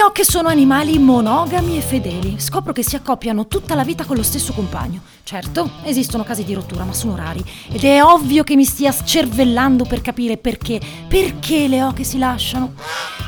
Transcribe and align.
Le 0.00 0.06
oche 0.06 0.24
sono 0.24 0.48
animali 0.48 0.98
monogami 0.98 1.76
e 1.76 1.82
fedeli. 1.82 2.36
Scopro 2.38 2.72
che 2.72 2.82
si 2.82 2.96
accoppiano 2.96 3.46
tutta 3.46 3.74
la 3.74 3.84
vita 3.84 4.06
con 4.06 4.16
lo 4.16 4.22
stesso 4.22 4.54
compagno. 4.54 5.02
Certo, 5.24 5.72
esistono 5.82 6.24
casi 6.24 6.42
di 6.42 6.54
rottura, 6.54 6.84
ma 6.84 6.94
sono 6.94 7.16
rari. 7.16 7.44
Ed 7.70 7.84
è 7.84 8.02
ovvio 8.02 8.42
che 8.42 8.56
mi 8.56 8.64
stia 8.64 8.92
scervellando 8.92 9.84
per 9.84 10.00
capire 10.00 10.38
perché. 10.38 10.80
Perché 11.06 11.68
le 11.68 11.82
oche 11.82 12.04
si 12.04 12.16
lasciano? 12.16 12.72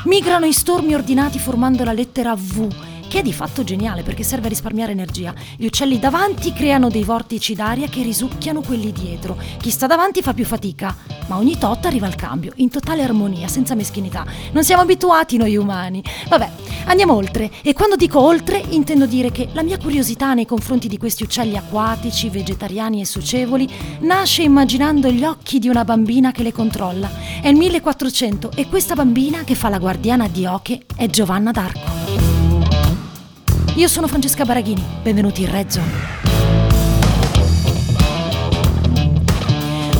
Migrano 0.05 0.45
in 0.45 0.53
stormi 0.53 0.95
ordinati 0.95 1.37
formando 1.37 1.83
la 1.83 1.93
lettera 1.93 2.33
V 2.33 2.92
che 3.13 3.19
è 3.19 3.21
di 3.21 3.31
fatto 3.31 3.63
geniale 3.63 4.01
perché 4.01 4.23
serve 4.23 4.47
a 4.47 4.49
risparmiare 4.49 4.91
energia. 4.91 5.35
Gli 5.55 5.67
uccelli 5.67 5.99
davanti 5.99 6.51
creano 6.51 6.89
dei 6.89 7.03
vortici 7.03 7.53
d'aria 7.53 7.87
che 7.87 8.01
risucchiano 8.01 8.61
quelli 8.61 8.91
dietro. 8.91 9.37
Chi 9.59 9.69
sta 9.69 9.85
davanti 9.85 10.23
fa 10.23 10.33
più 10.33 10.45
fatica, 10.45 10.97
ma 11.27 11.37
ogni 11.37 11.55
tot 11.59 11.85
arriva 11.85 12.07
il 12.07 12.15
cambio, 12.15 12.53
in 12.55 12.71
totale 12.71 13.03
armonia, 13.03 13.47
senza 13.47 13.75
meschinità. 13.75 14.25
Non 14.51 14.63
siamo 14.63 14.81
abituati 14.81 15.37
noi 15.37 15.55
umani. 15.55 16.03
Vabbè, 16.27 16.49
andiamo 16.85 17.13
oltre. 17.13 17.51
E 17.61 17.73
quando 17.73 17.97
dico 17.97 18.19
oltre, 18.19 18.63
intendo 18.69 19.05
dire 19.05 19.31
che 19.31 19.47
la 19.53 19.61
mia 19.61 19.77
curiosità 19.77 20.33
nei 20.33 20.47
confronti 20.47 20.87
di 20.87 20.97
questi 20.97 21.21
uccelli 21.21 21.55
acquatici, 21.55 22.31
vegetariani 22.31 22.99
e 22.99 23.05
socievoli 23.05 23.69
nasce 23.99 24.41
immaginando 24.41 25.11
gli 25.11 25.23
occhi 25.23 25.59
di 25.59 25.69
una 25.69 25.83
bambina 25.83 26.31
che 26.31 26.41
le 26.41 26.51
controlla. 26.51 27.11
È 27.43 27.47
il 27.47 27.57
1400 27.57 28.53
e 28.55 28.67
questa 28.67 28.95
bambina 28.95 29.43
che 29.43 29.53
fa 29.53 29.69
la 29.69 29.77
guardiana 29.77 30.27
di 30.27 30.47
Oche 30.47 30.85
è 30.95 31.05
Giovanna 31.05 31.51
d'Arco. 31.51 31.92
Io 33.75 33.87
sono 33.87 34.07
Francesca 34.07 34.45
Baraghini, 34.45 34.83
benvenuti 35.01 35.41
in 35.41 35.51
Red 35.51 35.69
Zone. 35.69 35.91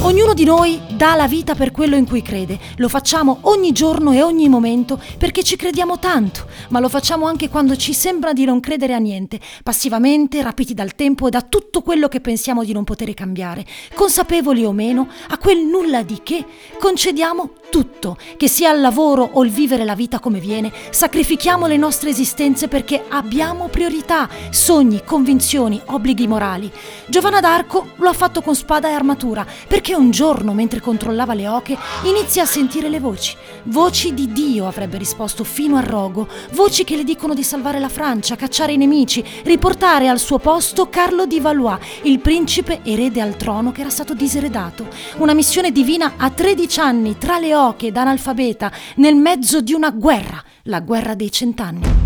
Ognuno 0.02 0.36
di 0.36 0.44
noi 0.44 0.80
dà 1.03 1.16
la 1.16 1.27
vita 1.27 1.53
per 1.53 1.71
quello 1.71 1.98
in 1.98 2.07
cui 2.07 2.21
crede. 2.21 2.57
Lo 2.77 2.88
facciamo 2.88 3.39
ogni 3.41 3.73
giorno 3.73 4.13
e 4.13 4.23
ogni 4.23 4.48
momento 4.48 4.98
perché 5.17 5.44
ci 5.44 5.57
crediamo 5.57 5.99
tanto, 5.99 6.45
ma 6.70 6.80
lo 6.80 6.88
facciamo 6.88 7.25
anche 7.25 7.49
quando 7.49 7.75
ci 7.75 7.94
sembra 7.94 8.31
di 8.31 8.45
non 8.45 8.61
credere 8.61 8.94
a 8.94 9.00
niente, 9.00 9.38
passivamente, 9.63 10.41
rapiti 10.41 10.73
dal 10.73 10.95
tempo 10.95 11.28
e 11.28 11.30
da 11.30 11.41
tutto 11.41 11.81
quello 11.81 12.08
che 12.08 12.22
pensiamo 12.22 12.63
di 12.63 12.72
non 12.72 12.86
poter 12.86 13.13
cambiare. 13.13 13.66
Consapevoli 13.94 14.63
o 14.63 14.72
meno, 14.72 15.09
a 15.28 15.38
quel 15.38 15.66
nulla 15.66 16.03
di 16.03 16.22
che 16.23 16.45
concediamo 16.80 17.50
tutto, 17.69 18.16
che 18.38 18.47
sia 18.47 18.72
il 18.72 18.80
lavoro 18.80 19.28
o 19.33 19.44
il 19.44 19.52
vivere 19.52 19.83
la 19.83 19.95
vita 19.95 20.19
come 20.19 20.39
viene, 20.39 20.72
sacrifichiamo 20.91 21.67
le 21.67 21.75
nostre 21.75 22.11
esistenze 22.11 22.69
perché 22.69 23.03
abbiamo 23.09 23.67
priorità, 23.67 24.30
sogni, 24.52 25.02
convinzioni, 25.03 25.81
obblighi 25.83 26.28
morali. 26.28 26.72
Giovanna 27.08 27.41
d'Arco 27.41 27.88
lo 27.95 28.08
ha 28.08 28.13
fatto 28.13 28.41
con 28.41 28.56
spada 28.56 28.88
e 28.88 28.94
armatura 28.94 29.45
perché 29.67 29.95
un 29.95 30.11
giorno, 30.11 30.53
mentre 30.53 30.80
controllava 30.94 31.33
le 31.33 31.47
oche, 31.47 31.75
inizia 32.03 32.44
a 32.44 32.45
sentire 32.45 32.88
le 32.88 32.99
voci. 32.99 33.36
Voci 33.63 34.13
di 34.13 34.31
Dio, 34.31 34.67
avrebbe 34.67 35.00
risposto 35.00 35.44
fino 35.44 35.75
a 35.75 35.81
rogo. 35.81 36.27
Voci 36.52 36.83
che 36.83 36.95
le 36.95 37.03
dicono 37.03 37.33
di 37.33 37.41
salvare 37.41 37.80
la 37.80 37.89
Francia, 37.89 38.35
cacciare 38.35 38.73
i 38.73 38.77
nemici, 38.77 39.23
riportare 39.44 40.08
al 40.08 40.19
suo 40.19 40.38
posto 40.38 40.89
Carlo 40.89 41.25
di 41.25 41.39
Valois, 41.39 41.80
il 42.03 42.19
principe 42.19 42.81
erede 42.83 43.22
al 43.22 43.35
trono 43.38 43.72
che 43.72 43.81
era 43.81 43.89
stato 43.89 44.13
diseredato. 44.13 44.88
Una 45.17 45.33
missione 45.33 45.72
divina 45.72 46.13
a 46.17 46.30
13 46.30 46.80
anni, 46.80 47.17
tra 47.17 47.39
le 47.39 47.55
oche 47.55 47.88
ed 47.88 47.97
analfabeta, 47.97 48.72
nel 48.97 49.16
mezzo 49.16 49.61
di 49.61 49.73
una 49.73 49.89
guerra, 49.89 50.44
la 50.63 50.80
guerra 50.80 51.16
dei 51.16 51.31
cent'anni. 51.31 52.03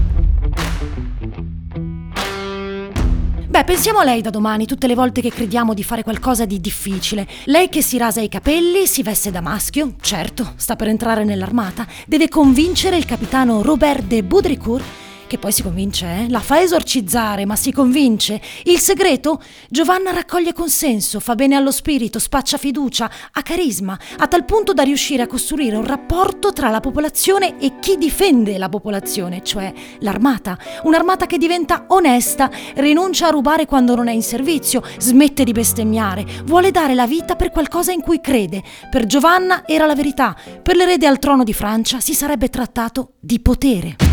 Beh, 3.57 3.63
pensiamo 3.63 3.97
a 3.97 4.03
lei 4.03 4.21
da 4.21 4.29
domani, 4.29 4.67
tutte 4.67 4.85
le 4.85 4.93
volte 4.93 5.19
che 5.19 5.31
crediamo 5.31 5.73
di 5.73 5.81
fare 5.83 6.03
qualcosa 6.03 6.45
di 6.45 6.61
difficile. 6.61 7.27
Lei 7.45 7.69
che 7.69 7.81
si 7.81 7.97
rasa 7.97 8.21
i 8.21 8.29
capelli, 8.29 8.85
si 8.85 9.01
veste 9.01 9.31
da 9.31 9.41
maschio, 9.41 9.95
certo, 9.99 10.53
sta 10.57 10.75
per 10.75 10.89
entrare 10.89 11.23
nell'armata, 11.23 11.87
deve 12.05 12.29
convincere 12.29 12.97
il 12.97 13.05
capitano 13.05 13.63
Robert 13.63 14.03
de 14.03 14.23
Baudricourt 14.23 14.96
che 15.27 15.37
poi 15.37 15.51
si 15.51 15.61
convince, 15.61 16.05
eh? 16.05 16.29
La 16.29 16.39
fa 16.39 16.61
esorcizzare, 16.61 17.45
ma 17.45 17.55
si 17.55 17.71
convince. 17.71 18.41
Il 18.63 18.79
segreto? 18.79 19.41
Giovanna 19.69 20.11
raccoglie 20.11 20.53
consenso, 20.53 21.19
fa 21.19 21.35
bene 21.35 21.55
allo 21.55 21.71
spirito, 21.71 22.17
spaccia 22.17 22.57
fiducia, 22.57 23.11
ha 23.31 23.41
carisma, 23.41 23.97
a 24.17 24.27
tal 24.27 24.45
punto 24.45 24.73
da 24.73 24.83
riuscire 24.83 25.21
a 25.23 25.27
costruire 25.27 25.75
un 25.75 25.85
rapporto 25.85 26.53
tra 26.53 26.69
la 26.69 26.79
popolazione 26.79 27.59
e 27.59 27.79
chi 27.79 27.97
difende 27.97 28.57
la 28.57 28.69
popolazione, 28.69 29.43
cioè 29.43 29.71
l'armata. 29.99 30.57
Un'armata 30.83 31.25
che 31.27 31.37
diventa 31.37 31.85
onesta, 31.89 32.49
rinuncia 32.75 33.27
a 33.27 33.31
rubare 33.31 33.65
quando 33.65 33.93
non 33.95 34.07
è 34.07 34.13
in 34.13 34.23
servizio, 34.23 34.81
smette 34.97 35.43
di 35.43 35.51
bestemmiare, 35.51 36.25
vuole 36.45 36.71
dare 36.71 36.95
la 36.95 37.05
vita 37.05 37.35
per 37.35 37.51
qualcosa 37.51 37.91
in 37.91 38.01
cui 38.01 38.21
crede. 38.21 38.63
Per 38.89 39.05
Giovanna 39.05 39.67
era 39.67 39.85
la 39.85 39.95
verità, 39.95 40.35
per 40.63 40.75
l'erede 40.75 41.05
al 41.05 41.19
trono 41.19 41.43
di 41.43 41.53
Francia 41.53 41.99
si 41.99 42.13
sarebbe 42.13 42.49
trattato 42.49 43.13
di 43.19 43.39
potere. 43.41 44.06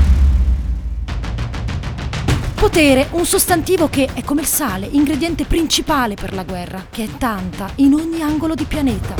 Potere, 2.65 3.09
un 3.11 3.27
sostantivo 3.27 3.91
che 3.91 4.09
è 4.15 4.25
come 4.25 4.41
il 4.41 4.47
sale, 4.47 4.89
ingrediente 4.91 5.45
principale 5.45 6.15
per 6.15 6.33
la 6.33 6.45
guerra, 6.45 6.87
che 6.89 7.05
è 7.05 7.09
tanta 7.19 7.71
in 7.77 7.93
ogni 7.93 8.23
angolo 8.23 8.55
di 8.55 8.65
pianeta. 8.65 9.15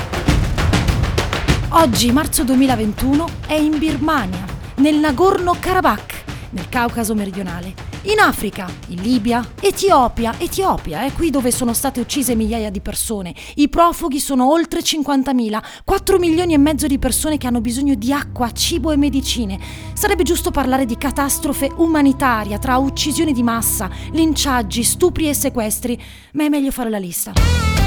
Oggi, 1.69 2.11
marzo 2.11 2.43
2021, 2.43 3.29
è 3.47 3.53
in 3.53 3.77
Birmania, 3.77 4.47
nel 4.77 4.97
Nagorno-Karabakh, 4.97 6.25
nel 6.53 6.71
Caucaso 6.71 7.15
meridionale, 7.15 7.75
in 8.05 8.19
Africa, 8.19 8.71
in 8.89 9.01
Libia, 9.01 9.43
Etiopia, 9.61 10.35
Etiopia 10.39 11.05
è 11.05 11.13
qui 11.13 11.31
dove 11.31 11.51
sono 11.51 11.73
state 11.73 12.01
uccise 12.01 12.35
migliaia 12.35 12.71
di 12.71 12.81
persone. 12.81 13.35
I 13.55 13.69
profughi 13.71 14.21
sono 14.21 14.51
oltre 14.51 14.81
50.000, 14.81 15.63
4 15.85 16.19
milioni 16.19 16.53
e 16.53 16.59
mezzo 16.59 16.87
di 16.87 16.99
persone 16.99 17.39
che 17.39 17.47
hanno 17.47 17.63
bisogno 17.63 17.95
di 17.95 18.13
acqua, 18.13 18.53
cibo 18.53 18.91
e 18.91 18.97
medicine. 18.97 19.59
Sarebbe 19.95 20.23
giusto 20.23 20.51
parlare 20.51 20.85
di 20.85 20.99
catastrofe 20.99 21.73
umanitaria 21.77 22.59
tra 22.59 22.77
uccisioni 22.77 23.33
di 23.33 23.43
massa, 23.43 23.89
linciaggi, 24.13 24.83
stupri 24.83 25.29
e 25.29 25.35
sequestri, 25.35 26.01
ma 26.33 26.45
è 26.45 26.49
meglio 26.49 26.71
fare 26.71 26.91
la 26.91 26.99
lista. 26.99 27.84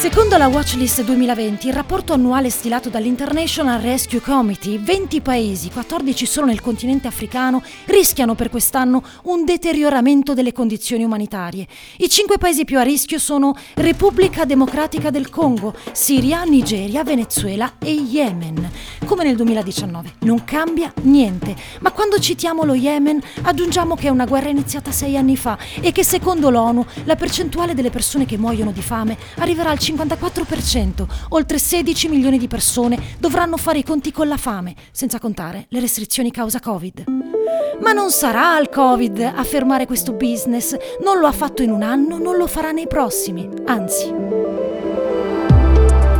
Secondo 0.00 0.38
la 0.38 0.48
Watchlist 0.48 1.02
2020, 1.02 1.66
il 1.66 1.74
rapporto 1.74 2.14
annuale 2.14 2.48
stilato 2.48 2.88
dall'International 2.88 3.82
Rescue 3.82 4.22
Committee, 4.22 4.78
20 4.78 5.20
paesi, 5.20 5.70
14 5.70 6.24
solo 6.24 6.46
nel 6.46 6.62
continente 6.62 7.06
africano, 7.06 7.62
rischiano 7.84 8.34
per 8.34 8.48
quest'anno 8.48 9.02
un 9.24 9.44
deterioramento 9.44 10.32
delle 10.32 10.52
condizioni 10.52 11.04
umanitarie. 11.04 11.66
I 11.98 12.08
cinque 12.08 12.38
paesi 12.38 12.64
più 12.64 12.78
a 12.78 12.82
rischio 12.82 13.18
sono 13.18 13.54
Repubblica 13.74 14.46
Democratica 14.46 15.10
del 15.10 15.28
Congo, 15.28 15.74
Siria, 15.92 16.44
Nigeria, 16.44 17.04
Venezuela 17.04 17.74
e 17.78 17.92
Yemen. 17.92 18.69
Come 19.10 19.24
nel 19.24 19.34
2019, 19.34 20.14
non 20.20 20.44
cambia 20.44 20.92
niente, 21.02 21.56
ma 21.80 21.90
quando 21.90 22.20
citiamo 22.20 22.62
lo 22.62 22.74
Yemen 22.74 23.20
aggiungiamo 23.42 23.96
che 23.96 24.06
è 24.06 24.10
una 24.10 24.24
guerra 24.24 24.50
iniziata 24.50 24.92
sei 24.92 25.16
anni 25.16 25.36
fa 25.36 25.58
e 25.80 25.90
che 25.90 26.04
secondo 26.04 26.48
l'ONU 26.48 26.86
la 27.06 27.16
percentuale 27.16 27.74
delle 27.74 27.90
persone 27.90 28.24
che 28.24 28.38
muoiono 28.38 28.70
di 28.70 28.80
fame 28.80 29.18
arriverà 29.38 29.70
al 29.70 29.78
50%. 29.78 29.88
54%, 29.90 31.06
oltre 31.30 31.58
16 31.58 32.08
milioni 32.08 32.38
di 32.38 32.46
persone 32.46 33.16
dovranno 33.18 33.56
fare 33.56 33.78
i 33.78 33.84
conti 33.84 34.12
con 34.12 34.28
la 34.28 34.36
fame, 34.36 34.76
senza 34.92 35.18
contare 35.18 35.66
le 35.70 35.80
restrizioni 35.80 36.30
causa 36.30 36.60
Covid. 36.60 37.04
Ma 37.80 37.90
non 37.90 38.12
sarà 38.12 38.58
il 38.60 38.68
Covid 38.68 39.32
a 39.34 39.42
fermare 39.42 39.86
questo 39.86 40.12
business, 40.12 40.76
non 41.02 41.18
lo 41.18 41.26
ha 41.26 41.32
fatto 41.32 41.62
in 41.62 41.72
un 41.72 41.82
anno, 41.82 42.18
non 42.18 42.36
lo 42.36 42.46
farà 42.46 42.70
nei 42.70 42.86
prossimi, 42.86 43.48
anzi. 43.66 44.39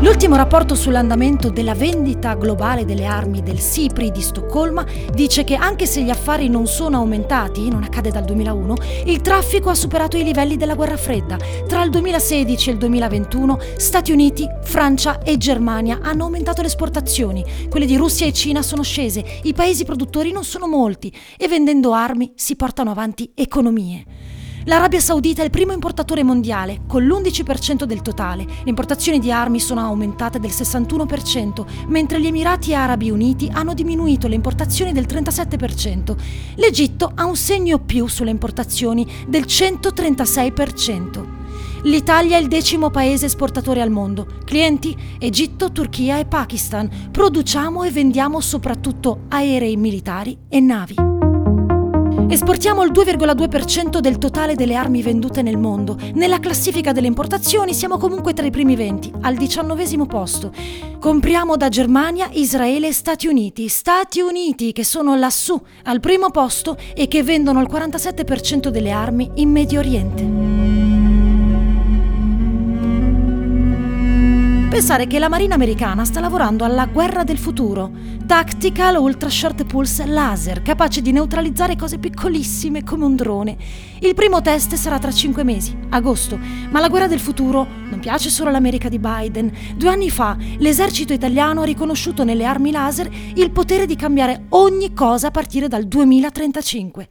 L'ultimo 0.02 0.34
rapporto 0.34 0.74
sull'andamento 0.74 1.50
della 1.50 1.74
vendita 1.74 2.32
globale 2.32 2.86
delle 2.86 3.04
armi 3.04 3.42
del 3.42 3.58
SIPRI 3.58 4.10
di 4.10 4.22
Stoccolma 4.22 4.82
dice 5.12 5.44
che 5.44 5.56
anche 5.56 5.84
se 5.84 6.02
gli 6.02 6.08
affari 6.08 6.48
non 6.48 6.66
sono 6.66 6.96
aumentati, 6.96 7.68
non 7.68 7.82
accade 7.82 8.10
dal 8.10 8.24
2001, 8.24 8.74
il 9.04 9.20
traffico 9.20 9.68
ha 9.68 9.74
superato 9.74 10.16
i 10.16 10.24
livelli 10.24 10.56
della 10.56 10.74
guerra 10.74 10.96
fredda. 10.96 11.36
Tra 11.68 11.82
il 11.82 11.90
2016 11.90 12.70
e 12.70 12.72
il 12.72 12.78
2021 12.78 13.58
Stati 13.76 14.10
Uniti, 14.10 14.48
Francia 14.62 15.20
e 15.20 15.36
Germania 15.36 15.98
hanno 16.00 16.24
aumentato 16.24 16.62
le 16.62 16.68
esportazioni, 16.68 17.44
quelle 17.68 17.84
di 17.84 17.96
Russia 17.96 18.24
e 18.24 18.32
Cina 18.32 18.62
sono 18.62 18.82
scese, 18.82 19.22
i 19.42 19.52
paesi 19.52 19.84
produttori 19.84 20.32
non 20.32 20.44
sono 20.44 20.66
molti 20.66 21.14
e 21.36 21.46
vendendo 21.46 21.92
armi 21.92 22.32
si 22.36 22.56
portano 22.56 22.90
avanti 22.90 23.32
economie. 23.34 24.38
L'Arabia 24.64 25.00
Saudita 25.00 25.40
è 25.40 25.44
il 25.44 25.50
primo 25.50 25.72
importatore 25.72 26.22
mondiale, 26.22 26.80
con 26.86 27.04
l'11% 27.04 27.84
del 27.84 28.02
totale. 28.02 28.44
Le 28.44 28.68
importazioni 28.68 29.18
di 29.18 29.32
armi 29.32 29.58
sono 29.58 29.80
aumentate 29.80 30.38
del 30.38 30.50
61%, 30.50 31.64
mentre 31.86 32.20
gli 32.20 32.26
Emirati 32.26 32.74
Arabi 32.74 33.10
Uniti 33.10 33.50
hanno 33.50 33.72
diminuito 33.72 34.28
le 34.28 34.34
importazioni 34.34 34.92
del 34.92 35.06
37%. 35.06 36.16
L'Egitto 36.56 37.10
ha 37.14 37.24
un 37.24 37.36
segno 37.36 37.78
più 37.78 38.06
sulle 38.06 38.30
importazioni 38.30 39.06
del 39.26 39.44
136%. 39.44 41.38
L'Italia 41.84 42.36
è 42.36 42.40
il 42.40 42.48
decimo 42.48 42.90
paese 42.90 43.26
esportatore 43.26 43.80
al 43.80 43.90
mondo. 43.90 44.26
Clienti? 44.44 44.94
Egitto, 45.18 45.72
Turchia 45.72 46.18
e 46.18 46.26
Pakistan. 46.26 47.08
Produciamo 47.10 47.84
e 47.84 47.90
vendiamo 47.90 48.40
soprattutto 48.40 49.20
aerei 49.28 49.76
militari 49.76 50.36
e 50.48 50.60
navi. 50.60 51.09
Esportiamo 52.30 52.84
il 52.84 52.92
2,2% 52.92 53.98
del 53.98 54.18
totale 54.18 54.54
delle 54.54 54.76
armi 54.76 55.02
vendute 55.02 55.42
nel 55.42 55.58
mondo. 55.58 55.98
Nella 56.14 56.38
classifica 56.38 56.92
delle 56.92 57.08
importazioni 57.08 57.74
siamo 57.74 57.98
comunque 57.98 58.34
tra 58.34 58.46
i 58.46 58.52
primi 58.52 58.76
20, 58.76 59.14
al 59.22 59.34
diciannovesimo 59.34 60.06
posto. 60.06 60.52
Compriamo 61.00 61.56
da 61.56 61.68
Germania, 61.68 62.28
Israele 62.30 62.86
e 62.86 62.92
Stati 62.92 63.26
Uniti. 63.26 63.66
Stati 63.66 64.20
Uniti 64.20 64.70
che 64.70 64.84
sono 64.84 65.16
lassù, 65.16 65.60
al 65.82 65.98
primo 65.98 66.30
posto 66.30 66.76
e 66.94 67.08
che 67.08 67.24
vendono 67.24 67.60
il 67.60 67.68
47% 67.68 68.68
delle 68.68 68.92
armi 68.92 69.28
in 69.34 69.50
Medio 69.50 69.80
Oriente. 69.80 70.50
Pensare 74.70 75.08
che 75.08 75.18
la 75.18 75.28
Marina 75.28 75.56
americana 75.56 76.04
sta 76.04 76.20
lavorando 76.20 76.64
alla 76.64 76.86
guerra 76.86 77.24
del 77.24 77.38
futuro, 77.38 77.90
Tactical 78.30 78.94
Ultra 78.94 79.28
Short 79.28 79.64
Pulse 79.64 80.06
Laser, 80.06 80.62
capace 80.62 81.02
di 81.02 81.10
neutralizzare 81.10 81.74
cose 81.74 81.98
piccolissime 81.98 82.84
come 82.84 83.04
un 83.04 83.16
drone. 83.16 83.56
Il 83.98 84.14
primo 84.14 84.40
test 84.40 84.76
sarà 84.76 85.00
tra 85.00 85.10
cinque 85.10 85.42
mesi, 85.42 85.76
agosto, 85.88 86.38
ma 86.70 86.78
la 86.78 86.88
guerra 86.88 87.08
del 87.08 87.18
futuro 87.18 87.66
non 87.90 87.98
piace 87.98 88.30
solo 88.30 88.48
all'America 88.48 88.88
di 88.88 89.00
Biden. 89.00 89.50
Due 89.74 89.90
anni 89.90 90.10
fa 90.10 90.36
l'esercito 90.58 91.12
italiano 91.12 91.62
ha 91.62 91.64
riconosciuto 91.64 92.22
nelle 92.22 92.44
armi 92.44 92.70
laser 92.70 93.10
il 93.34 93.50
potere 93.50 93.84
di 93.84 93.96
cambiare 93.96 94.44
ogni 94.50 94.94
cosa 94.94 95.26
a 95.26 95.32
partire 95.32 95.66
dal 95.66 95.88
2035. 95.88 97.08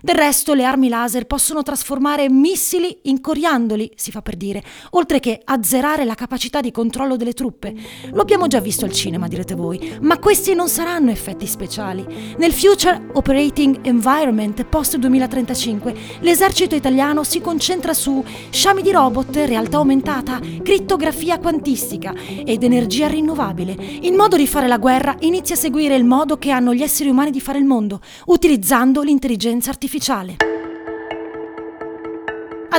Del 0.00 0.14
resto 0.14 0.54
le 0.54 0.62
armi 0.62 0.88
laser 0.88 1.26
possono 1.26 1.62
trasformare 1.64 2.30
missili 2.30 3.00
in 3.04 3.20
coriandoli, 3.20 3.90
si 3.96 4.12
fa 4.12 4.22
per 4.22 4.36
dire, 4.36 4.62
oltre 4.90 5.18
che 5.18 5.40
azzerare 5.42 6.04
la 6.04 6.14
capacità 6.14 6.60
di 6.60 6.70
controllo 6.70 7.16
delle 7.16 7.32
truppe. 7.32 7.74
Lo 8.12 8.20
abbiamo 8.20 8.46
già 8.46 8.60
visto 8.60 8.84
al 8.84 8.92
cinema, 8.92 9.26
direte 9.26 9.56
voi, 9.56 9.98
ma 10.02 10.18
questi 10.18 10.54
non 10.58 10.68
saranno 10.68 11.12
effetti 11.12 11.46
speciali. 11.46 12.04
Nel 12.36 12.52
Future 12.52 13.10
Operating 13.12 13.78
Environment 13.82 14.64
post-2035 14.64 16.18
l'esercito 16.22 16.74
italiano 16.74 17.22
si 17.22 17.40
concentra 17.40 17.94
su 17.94 18.24
sciami 18.50 18.82
di 18.82 18.90
robot, 18.90 19.36
realtà 19.36 19.76
aumentata, 19.76 20.40
crittografia 20.64 21.38
quantistica 21.38 22.12
ed 22.44 22.64
energia 22.64 23.06
rinnovabile. 23.06 23.76
Il 24.00 24.14
modo 24.14 24.36
di 24.36 24.48
fare 24.48 24.66
la 24.66 24.78
guerra 24.78 25.14
inizia 25.20 25.54
a 25.54 25.58
seguire 25.58 25.94
il 25.94 26.04
modo 26.04 26.38
che 26.38 26.50
hanno 26.50 26.74
gli 26.74 26.82
esseri 26.82 27.08
umani 27.08 27.30
di 27.30 27.40
fare 27.40 27.60
il 27.60 27.64
mondo, 27.64 28.00
utilizzando 28.26 29.02
l'intelligenza 29.02 29.70
artificiale. 29.70 30.47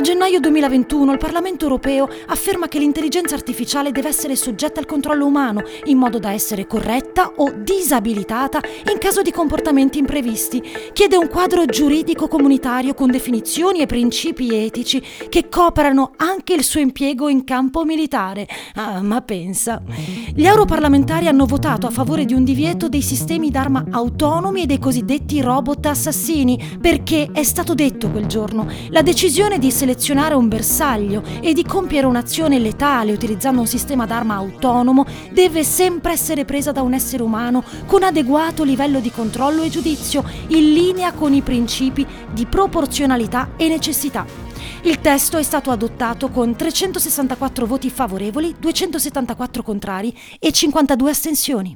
A 0.00 0.02
gennaio 0.02 0.40
2021 0.40 1.12
il 1.12 1.18
Parlamento 1.18 1.66
europeo 1.66 2.08
afferma 2.28 2.68
che 2.68 2.78
l'intelligenza 2.78 3.34
artificiale 3.34 3.92
deve 3.92 4.08
essere 4.08 4.34
soggetta 4.34 4.80
al 4.80 4.86
controllo 4.86 5.26
umano 5.26 5.62
in 5.84 5.98
modo 5.98 6.18
da 6.18 6.32
essere 6.32 6.66
corretta 6.66 7.32
o 7.36 7.52
disabilitata 7.52 8.62
in 8.90 8.98
caso 8.98 9.20
di 9.20 9.30
comportamenti 9.30 9.98
imprevisti. 9.98 10.62
Chiede 10.94 11.18
un 11.18 11.28
quadro 11.28 11.66
giuridico 11.66 12.28
comunitario 12.28 12.94
con 12.94 13.10
definizioni 13.10 13.80
e 13.80 13.86
principi 13.86 14.54
etici 14.54 15.02
che 15.28 15.50
coprano 15.50 16.12
anche 16.16 16.54
il 16.54 16.64
suo 16.64 16.80
impiego 16.80 17.28
in 17.28 17.44
campo 17.44 17.84
militare. 17.84 18.48
Ah, 18.76 19.02
ma 19.02 19.20
pensa. 19.20 19.82
Gli 20.34 20.46
europarlamentari 20.46 21.28
hanno 21.28 21.44
votato 21.44 21.86
a 21.86 21.90
favore 21.90 22.24
di 22.24 22.32
un 22.32 22.42
divieto 22.42 22.88
dei 22.88 23.02
sistemi 23.02 23.50
d'arma 23.50 23.84
autonomi 23.90 24.62
e 24.62 24.66
dei 24.66 24.78
cosiddetti 24.78 25.42
robot 25.42 25.84
assassini 25.84 26.78
perché 26.80 27.28
è 27.34 27.42
stato 27.42 27.74
detto 27.74 28.08
quel 28.08 28.24
giorno 28.24 28.66
la 28.88 29.02
decisione 29.02 29.58
di 29.58 29.70
selezionare 29.70 29.88
un 30.36 30.48
bersaglio 30.48 31.22
e 31.40 31.52
di 31.52 31.64
compiere 31.64 32.06
un'azione 32.06 32.58
letale 32.58 33.12
utilizzando 33.12 33.60
un 33.60 33.66
sistema 33.66 34.06
d'arma 34.06 34.34
autonomo 34.34 35.04
deve 35.30 35.64
sempre 35.64 36.12
essere 36.12 36.44
presa 36.44 36.72
da 36.72 36.82
un 36.82 36.94
essere 36.94 37.22
umano 37.22 37.64
con 37.86 38.02
adeguato 38.02 38.62
livello 38.62 39.00
di 39.00 39.10
controllo 39.10 39.62
e 39.62 39.68
giudizio, 39.68 40.24
in 40.48 40.72
linea 40.72 41.12
con 41.12 41.34
i 41.34 41.42
principi 41.42 42.06
di 42.32 42.46
proporzionalità 42.46 43.50
e 43.56 43.68
necessità. 43.68 44.24
Il 44.82 45.00
testo 45.00 45.36
è 45.36 45.42
stato 45.42 45.70
adottato 45.70 46.28
con 46.28 46.56
364 46.56 47.66
voti 47.66 47.90
favorevoli, 47.90 48.54
274 48.58 49.62
contrari 49.62 50.16
e 50.38 50.52
52 50.52 51.10
astensioni. 51.10 51.74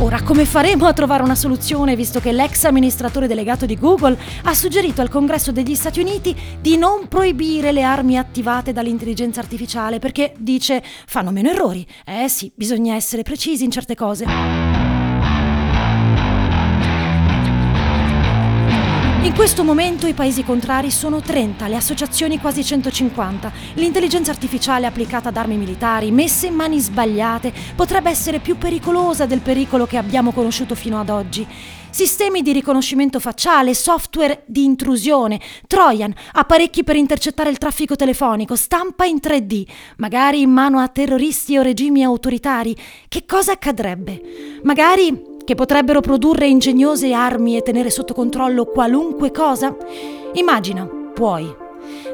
Ora, 0.00 0.22
come 0.22 0.44
faremo 0.44 0.86
a 0.86 0.92
trovare 0.92 1.24
una 1.24 1.34
soluzione 1.34 1.96
visto 1.96 2.20
che 2.20 2.30
l'ex 2.30 2.62
amministratore 2.62 3.26
delegato 3.26 3.66
di 3.66 3.76
Google 3.76 4.16
ha 4.44 4.54
suggerito 4.54 5.00
al 5.00 5.08
Congresso 5.08 5.50
degli 5.50 5.74
Stati 5.74 5.98
Uniti 5.98 6.36
di 6.60 6.76
non 6.76 7.08
proibire 7.08 7.72
le 7.72 7.82
armi 7.82 8.16
attivate 8.16 8.72
dall'intelligenza 8.72 9.40
artificiale 9.40 9.98
perché 9.98 10.34
dice 10.38 10.84
fanno 10.84 11.32
meno 11.32 11.50
errori. 11.50 11.84
Eh 12.04 12.28
sì, 12.28 12.52
bisogna 12.54 12.94
essere 12.94 13.24
precisi 13.24 13.64
in 13.64 13.72
certe 13.72 13.96
cose. 13.96 14.67
Questo 19.38 19.62
momento 19.62 20.08
i 20.08 20.14
paesi 20.14 20.42
contrari 20.42 20.90
sono 20.90 21.20
30, 21.20 21.68
le 21.68 21.76
associazioni 21.76 22.40
quasi 22.40 22.64
150. 22.64 23.52
L'intelligenza 23.74 24.32
artificiale 24.32 24.84
applicata 24.84 25.28
ad 25.28 25.36
armi 25.36 25.56
militari, 25.56 26.10
messe 26.10 26.48
in 26.48 26.54
mani 26.54 26.80
sbagliate, 26.80 27.52
potrebbe 27.76 28.10
essere 28.10 28.40
più 28.40 28.58
pericolosa 28.58 29.26
del 29.26 29.38
pericolo 29.38 29.86
che 29.86 29.96
abbiamo 29.96 30.32
conosciuto 30.32 30.74
fino 30.74 30.98
ad 30.98 31.08
oggi. 31.08 31.46
Sistemi 31.88 32.42
di 32.42 32.52
riconoscimento 32.52 33.20
facciale, 33.20 33.74
software 33.74 34.42
di 34.44 34.64
intrusione, 34.64 35.40
Trojan, 35.68 36.12
apparecchi 36.32 36.82
per 36.82 36.96
intercettare 36.96 37.50
il 37.50 37.58
traffico 37.58 37.94
telefonico, 37.94 38.56
stampa 38.56 39.04
in 39.04 39.18
3D, 39.22 39.64
magari 39.98 40.40
in 40.40 40.50
mano 40.50 40.80
a 40.80 40.88
terroristi 40.88 41.56
o 41.56 41.62
regimi 41.62 42.02
autoritari. 42.02 42.76
Che 43.06 43.24
cosa 43.24 43.52
accadrebbe? 43.52 44.20
Magari 44.64 45.27
che 45.48 45.54
potrebbero 45.54 46.02
produrre 46.02 46.46
ingegnose 46.46 47.14
armi 47.14 47.56
e 47.56 47.62
tenere 47.62 47.88
sotto 47.88 48.12
controllo 48.12 48.66
qualunque 48.66 49.30
cosa? 49.30 49.74
Immagina, 50.34 50.86
puoi. 51.14 51.50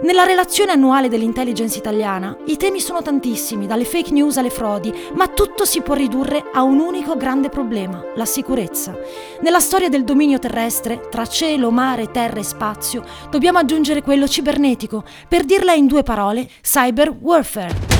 Nella 0.04 0.22
relazione 0.22 0.70
annuale 0.70 1.08
dell'intelligence 1.08 1.76
italiana 1.76 2.36
i 2.46 2.56
temi 2.56 2.78
sono 2.78 3.02
tantissimi, 3.02 3.66
dalle 3.66 3.84
fake 3.84 4.12
news 4.12 4.36
alle 4.36 4.50
frodi, 4.50 4.94
ma 5.14 5.26
tutto 5.26 5.64
si 5.64 5.80
può 5.80 5.94
ridurre 5.94 6.44
a 6.52 6.62
un 6.62 6.78
unico 6.78 7.16
grande 7.16 7.48
problema, 7.48 8.04
la 8.14 8.24
sicurezza. 8.24 8.96
Nella 9.40 9.58
storia 9.58 9.88
del 9.88 10.04
dominio 10.04 10.38
terrestre, 10.38 11.08
tra 11.10 11.26
cielo, 11.26 11.72
mare, 11.72 12.12
terra 12.12 12.38
e 12.38 12.44
spazio, 12.44 13.02
dobbiamo 13.30 13.58
aggiungere 13.58 14.02
quello 14.02 14.28
cibernetico, 14.28 15.02
per 15.26 15.42
dirla 15.42 15.72
in 15.72 15.88
due 15.88 16.04
parole, 16.04 16.48
cyber 16.62 17.12
warfare. 17.18 17.93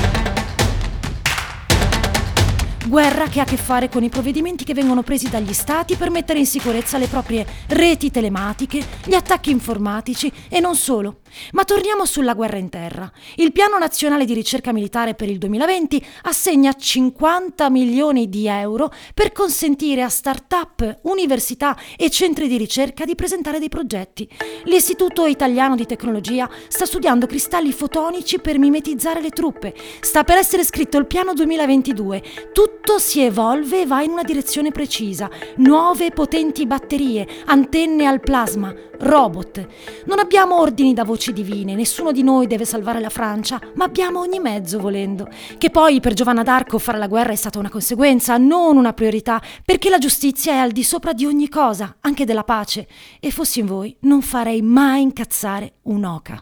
Guerra 2.87 3.27
che 3.27 3.39
ha 3.39 3.43
a 3.43 3.45
che 3.47 3.57
fare 3.57 3.89
con 3.89 4.03
i 4.03 4.09
provvedimenti 4.09 4.63
che 4.63 4.75
vengono 4.75 5.01
presi 5.01 5.27
dagli 5.27 5.53
stati 5.53 5.95
per 5.95 6.11
mettere 6.11 6.37
in 6.37 6.45
sicurezza 6.45 6.99
le 6.99 7.07
proprie 7.07 7.43
reti 7.69 8.11
telematiche, 8.11 8.85
gli 9.05 9.15
attacchi 9.15 9.49
informatici 9.49 10.31
e 10.49 10.59
non 10.59 10.75
solo. 10.75 11.21
Ma 11.53 11.63
torniamo 11.63 12.05
sulla 12.05 12.33
guerra 12.33 12.57
in 12.57 12.69
terra. 12.69 13.11
Il 13.35 13.51
Piano 13.51 13.77
Nazionale 13.77 14.25
di 14.25 14.33
Ricerca 14.33 14.73
Militare 14.73 15.15
per 15.15 15.29
il 15.29 15.37
2020 15.37 16.05
assegna 16.23 16.73
50 16.73 17.69
milioni 17.69 18.29
di 18.29 18.47
euro 18.47 18.91
per 19.13 19.31
consentire 19.31 20.01
a 20.01 20.09
start-up, 20.09 20.99
università 21.03 21.77
e 21.97 22.09
centri 22.09 22.47
di 22.47 22.57
ricerca 22.57 23.05
di 23.05 23.15
presentare 23.15 23.59
dei 23.59 23.69
progetti. 23.69 24.27
L'Istituto 24.65 25.25
Italiano 25.25 25.75
di 25.75 25.85
Tecnologia 25.85 26.49
sta 26.67 26.85
studiando 26.85 27.25
cristalli 27.25 27.71
fotonici 27.71 28.39
per 28.39 28.57
mimetizzare 28.59 29.21
le 29.21 29.29
truppe. 29.29 29.73
Sta 30.01 30.23
per 30.23 30.37
essere 30.37 30.63
scritto 30.63 30.97
il 30.97 31.07
Piano 31.07 31.33
2022. 31.33 32.23
Tutto 32.53 32.97
si 32.99 33.21
evolve 33.21 33.81
e 33.81 33.85
va 33.85 34.01
in 34.01 34.11
una 34.11 34.23
direzione 34.23 34.71
precisa. 34.71 35.29
Nuove 35.57 36.11
potenti 36.11 36.65
batterie, 36.65 37.27
antenne 37.45 38.05
al 38.05 38.19
plasma, 38.19 38.73
robot. 38.99 39.67
Non 40.05 40.19
abbiamo 40.19 40.59
ordini 40.59 40.93
da 40.93 41.03
voci 41.25 41.33
divine, 41.33 41.73
nessuno 41.73 42.11
di 42.11 42.21
noi 42.21 42.45
deve 42.45 42.65
salvare 42.65 42.99
la 42.99 43.09
Francia, 43.09 43.59
ma 43.75 43.85
abbiamo 43.85 44.19
ogni 44.19 44.39
mezzo 44.39 44.79
volendo. 44.79 45.27
Che 45.57 45.69
poi 45.71 45.99
per 45.99 46.13
Giovanna 46.13 46.43
d'Arco 46.43 46.77
fare 46.77 46.99
la 46.99 47.07
guerra 47.07 47.31
è 47.31 47.35
stata 47.35 47.57
una 47.57 47.69
conseguenza, 47.69 48.37
non 48.37 48.77
una 48.77 48.93
priorità, 48.93 49.41
perché 49.63 49.89
la 49.89 49.97
giustizia 49.97 50.53
è 50.53 50.57
al 50.57 50.71
di 50.71 50.83
sopra 50.83 51.13
di 51.13 51.25
ogni 51.25 51.49
cosa, 51.49 51.95
anche 52.01 52.25
della 52.25 52.43
pace. 52.43 52.87
E 53.19 53.31
fossi 53.31 53.61
in 53.61 53.65
voi, 53.65 53.95
non 54.01 54.21
farei 54.21 54.61
mai 54.61 55.01
incazzare 55.01 55.75
un'oca. 55.83 56.41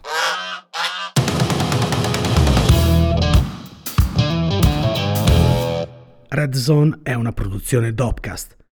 Red 6.28 6.54
Zone 6.54 6.98
è 7.02 7.14
una 7.14 7.32
produzione 7.32 7.94
Dopcast 7.94 8.63